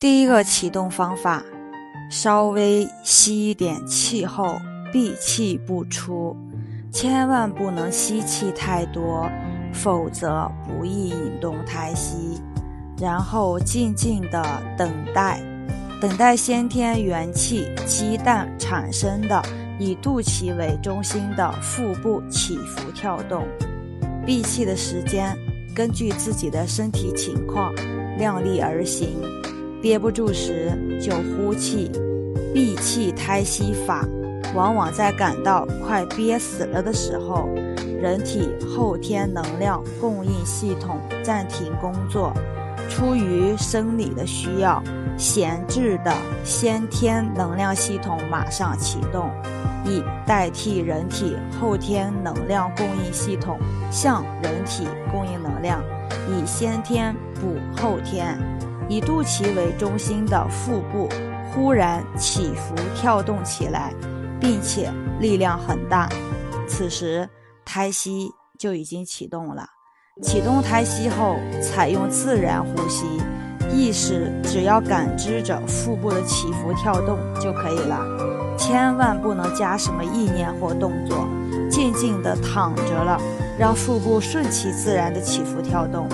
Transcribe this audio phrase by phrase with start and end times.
[0.00, 1.44] 第一个启动方法，
[2.10, 4.58] 稍微吸一点气后
[4.90, 6.34] 闭气不出，
[6.90, 9.30] 千万不能吸气太多，
[9.74, 12.40] 否则不易引动胎息。
[12.98, 14.42] 然后静静的
[14.74, 15.38] 等待，
[16.00, 19.42] 等待先天元气鸡蛋产生的
[19.78, 23.46] 以肚脐为中心的腹部起伏跳动。
[24.24, 25.36] 闭气的时间
[25.74, 27.74] 根据自己的身体情况
[28.16, 29.08] 量力而行。
[29.82, 31.90] 憋不住时就呼气，
[32.52, 34.06] 闭气胎息法，
[34.54, 37.48] 往往在感到快憋死了的时候，
[38.00, 42.32] 人体后天能量供应系统暂停工作，
[42.90, 44.82] 出于生理的需要，
[45.16, 46.12] 闲置的
[46.44, 49.30] 先天能量系统马上启动，
[49.86, 53.58] 以代替人体后天能量供应系统
[53.90, 55.82] 向人体供应能量，
[56.28, 58.38] 以先天补后天。
[58.90, 61.08] 以肚脐为中心的腹部
[61.54, 63.94] 忽然起伏跳动起来，
[64.40, 66.08] 并且力量很大，
[66.66, 67.28] 此时
[67.64, 68.28] 胎息
[68.58, 69.64] 就已经启动了。
[70.24, 73.06] 启动胎息后，采用自然呼吸，
[73.72, 78.04] 意识只要感知着腹部的起伏跳动就可以了，
[78.58, 81.28] 千万不能加什么意念或动作，
[81.70, 83.16] 静静地躺着了，
[83.56, 86.08] 让腹部顺其自然的起伏跳动。